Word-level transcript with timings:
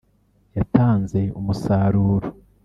yatanze 0.57 1.21
umusaruro 1.39 2.27